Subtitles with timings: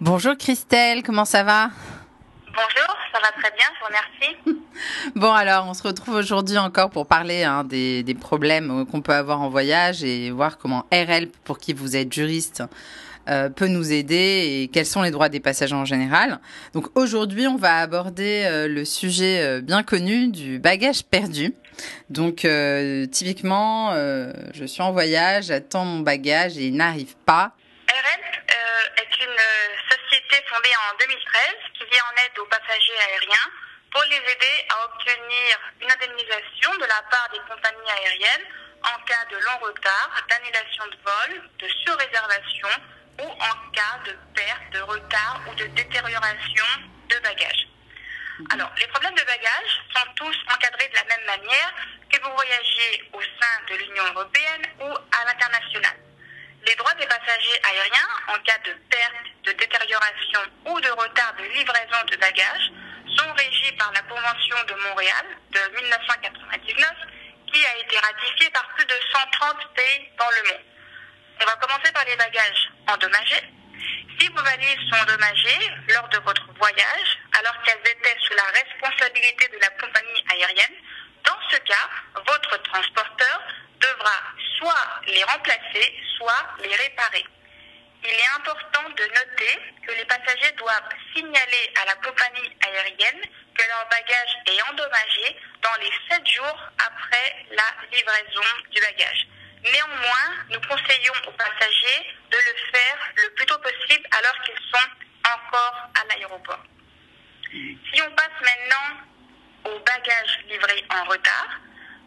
[0.00, 1.70] Bonjour Christelle, comment ça va?
[2.46, 4.60] Bonjour, ça va très bien, je vous remercie.
[5.14, 9.14] Bon alors, on se retrouve aujourd'hui encore pour parler hein, des, des, problèmes qu'on peut
[9.14, 12.64] avoir en voyage et voir comment RL, pour qui vous êtes juriste,
[13.28, 16.40] euh, peut nous aider et quels sont les droits des passagers en général.
[16.72, 21.54] Donc aujourd'hui, on va aborder euh, le sujet euh, bien connu du bagage perdu.
[22.10, 27.52] Donc euh, typiquement, euh, je suis en voyage, j'attends mon bagage et il n'arrive pas.
[27.88, 28.20] RL
[28.96, 29.38] est une
[30.54, 33.50] fondée en 2013 qui vient en aide aux passagers aériens
[33.90, 38.46] pour les aider à obtenir une indemnisation de la part des compagnies aériennes
[38.82, 42.68] en cas de long retard, d'annulation de vol, de surréservation
[43.20, 46.66] ou en cas de perte, de retard ou de détérioration
[47.08, 47.68] de bagages.
[48.50, 51.74] Alors, les problèmes de bagages sont tous encadrés de la même manière
[52.10, 56.03] que vous voyagiez au sein de l'Union européenne ou à l'international.
[56.66, 61.44] Les droits des passagers aériens en cas de perte, de détérioration ou de retard de
[61.44, 62.72] livraison de bagages
[63.16, 66.90] sont régis par la Convention de Montréal de 1999
[67.52, 70.64] qui a été ratifiée par plus de 130 pays dans le monde.
[71.42, 73.44] On va commencer par les bagages endommagés.
[74.18, 79.48] Si vos valises sont endommagées lors de votre voyage, alors qu'elles étaient sous la responsabilité
[79.48, 80.76] de la compagnie aérienne,
[81.24, 81.90] dans ce cas,
[82.26, 83.42] votre transporteur
[83.80, 84.16] devra
[84.58, 85.24] soit les
[86.62, 87.24] les réparer.
[88.02, 93.22] Il est important de noter que les passagers doivent signaler à la compagnie aérienne
[93.56, 99.26] que leur bagage est endommagé dans les 7 jours après la livraison du bagage.
[99.62, 104.90] Néanmoins, nous conseillons aux passagers de le faire le plus tôt possible alors qu'ils sont
[105.32, 106.62] encore à l'aéroport.
[107.50, 109.00] Si on passe maintenant
[109.64, 111.48] aux bagages livrés en retard,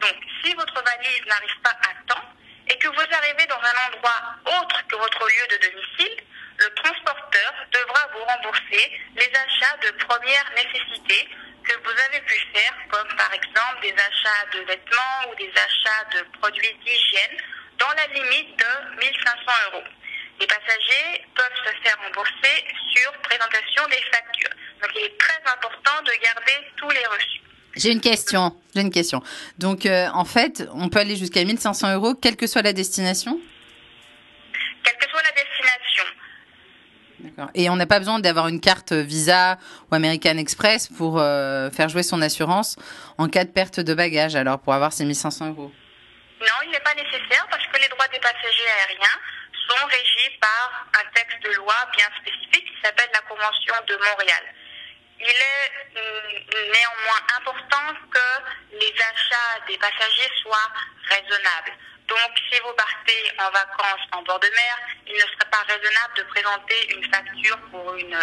[0.00, 2.31] donc si votre valise n'arrive pas à temps
[2.68, 6.16] et que vous arrivez dans un endroit autre que votre lieu de domicile,
[6.58, 11.28] le transporteur devra vous rembourser les achats de première nécessité
[11.64, 16.04] que vous avez pu faire, comme par exemple des achats de vêtements ou des achats
[16.14, 17.38] de produits d'hygiène,
[17.78, 19.84] dans la limite de 1500 euros.
[20.40, 22.64] Les passagers peuvent se faire rembourser
[22.94, 24.54] sur présentation des factures.
[24.80, 27.41] Donc il est très important de garder tous les reçus.
[27.76, 28.54] J'ai une question.
[28.74, 29.22] J'ai une question.
[29.58, 33.38] Donc euh, en fait, on peut aller jusqu'à 1500 euros, quelle que soit la destination?
[34.84, 36.04] Quelle que soit la destination.
[37.20, 37.50] D'accord.
[37.54, 39.58] Et on n'a pas besoin d'avoir une carte Visa
[39.90, 42.76] ou American Express pour euh, faire jouer son assurance
[43.16, 45.72] en cas de perte de bagages, alors pour avoir ces 1500 euros?
[46.40, 49.18] Non, il n'est pas nécessaire parce que les droits des passagers aériens
[49.68, 54.42] sont régis par un texte de loi bien spécifique qui s'appelle la Convention de Montréal.
[55.22, 55.72] Il est
[56.72, 60.70] néanmoins important que les achats des passagers soient
[61.08, 61.72] raisonnables.
[62.08, 64.74] Donc, si vous partez en vacances en bord de mer,
[65.06, 68.18] il ne serait pas raisonnable de présenter une facture pour une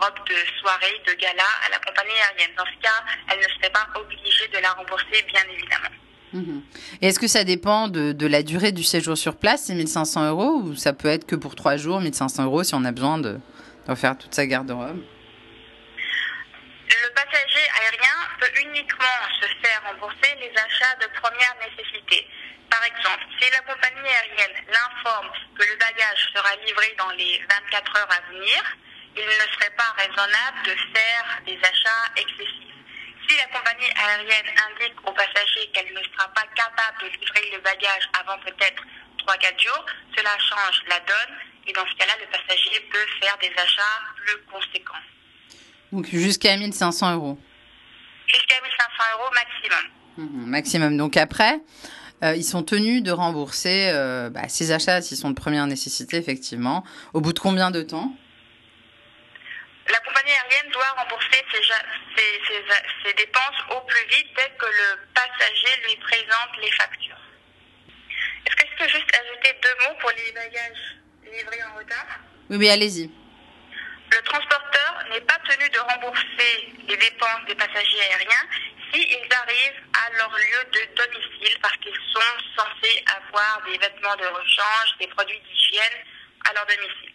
[0.00, 2.54] robe de soirée, de gala à la compagnie aérienne.
[2.56, 5.94] Dans ce cas, elle ne serait pas obligée de la rembourser, bien évidemment.
[6.32, 6.60] Mmh.
[7.02, 10.62] Est-ce que ça dépend de, de, la durée du séjour sur place, ces 1500 euros,
[10.62, 13.38] ou ça peut être que pour trois jours, 1500 euros, si on a besoin de,
[13.88, 15.02] de faire toute sa garde-robe
[16.88, 22.28] Le passager aérien peut uniquement se faire rembourser les achats de première nécessité.
[22.70, 27.96] Par exemple, si la compagnie aérienne l'informe que le bagage sera livré dans les 24
[27.96, 28.62] heures à venir,
[29.16, 32.76] il ne serait pas raisonnable de faire des achats excessifs.
[33.28, 37.60] Si la compagnie aérienne indique aux passagers qu'elle ne sera pas capable de livrer le
[37.60, 38.82] bagage avant peut-être
[39.26, 41.34] 3-4 jours, cela change la donne
[41.66, 45.02] et dans ce cas-là, le passager peut faire des achats plus conséquents.
[45.92, 47.38] Donc jusqu'à 1500 euros
[48.26, 49.84] Jusqu'à 1500 euros maximum.
[50.18, 50.96] Mmh, maximum.
[50.96, 51.60] Donc après,
[52.22, 56.16] euh, ils sont tenus de rembourser euh, bah, ces achats s'ils sont de première nécessité,
[56.16, 56.84] effectivement.
[57.12, 58.10] Au bout de combien de temps?
[59.88, 62.64] La compagnie aérienne doit rembourser ses, ses, ses,
[63.04, 67.20] ses, dépenses au plus vite dès que le passager lui présente les factures.
[68.46, 72.06] Est-ce que je peux juste ajouter deux mots pour les bagages livrés en retard?
[72.50, 73.10] Oui, oui, allez-y.
[74.10, 78.46] Le transporteur n'est pas tenu de rembourser les dépenses des passagers aériens
[78.92, 82.20] s'ils arrivent à leur lieu de domicile parce qu'ils sont
[82.56, 86.04] censés avoir des vêtements de rechange, des produits d'hygiène
[86.48, 87.12] à leur domicile.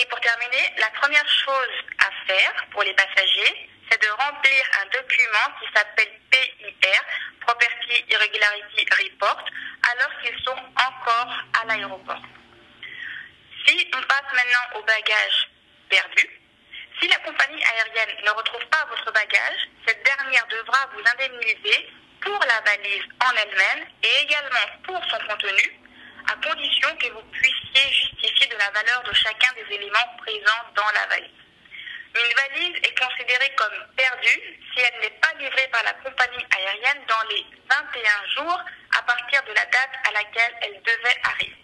[0.00, 4.86] Et pour terminer, la première chose à faire pour les passagers, c'est de remplir un
[4.86, 7.00] document qui s'appelle PIR,
[7.40, 9.44] Property Irregularity Report,
[9.92, 12.22] alors qu'ils sont encore à l'aéroport.
[13.66, 15.48] Si on passe maintenant au bagage
[15.88, 16.43] perdu,
[17.00, 22.38] si la compagnie aérienne ne retrouve pas votre bagage, cette dernière devra vous indemniser pour
[22.38, 25.80] la valise en elle-même et également pour son contenu,
[26.26, 30.90] à condition que vous puissiez justifier de la valeur de chacun des éléments présents dans
[30.94, 31.44] la valise.
[32.16, 34.40] Une valise est considérée comme perdue
[34.72, 38.60] si elle n'est pas livrée par la compagnie aérienne dans les 21 jours
[38.96, 41.56] à partir de la date à laquelle elle devait arriver.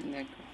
[0.00, 0.46] D'accord.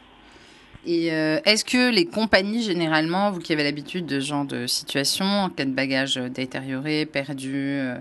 [0.86, 4.66] Et euh, est-ce que les compagnies, généralement, vous qui avez l'habitude de ce genre de
[4.66, 7.96] situation, en cas de bagages détériorés, perdus, euh,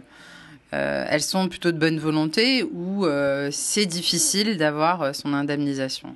[0.74, 3.06] euh, elles sont plutôt de bonne volonté ou
[3.52, 6.16] c'est difficile d'avoir son indemnisation?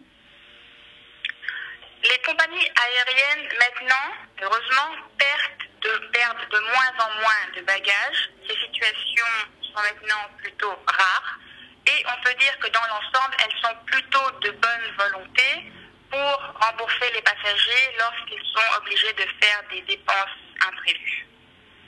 [2.03, 4.07] Les compagnies aériennes, maintenant,
[4.41, 8.29] heureusement, perdent de, perdent de moins en moins de bagages.
[8.47, 11.39] Ces situations sont maintenant plutôt rares.
[11.87, 15.71] Et on peut dire que dans l'ensemble, elles sont plutôt de bonne volonté
[16.11, 20.37] pour rembourser les passagers lorsqu'ils sont obligés de faire des dépenses
[20.67, 21.27] imprévues.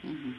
[0.04, 0.36] Mhm.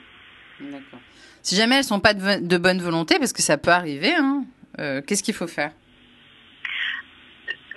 [0.61, 1.01] D'accord.
[1.43, 4.45] Si jamais elles sont pas de, de, bonne volonté, parce que ça peut arriver, hein,
[4.79, 5.73] euh, qu'est-ce qu'il faut faire?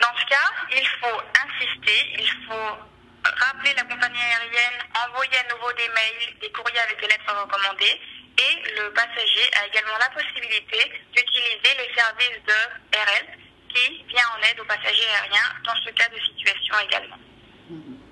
[0.01, 2.77] Dans ce cas, il faut insister, il faut
[3.23, 8.01] rappeler la compagnie aérienne, envoyer à nouveau des mails, des courriers avec des lettres recommandées,
[8.37, 13.42] et le passager a également la possibilité d'utiliser les services de RL
[14.07, 17.17] vient en aide aux passagers aériens dans ce cas de situation également.
[17.71, 18.02] Mm-hmm.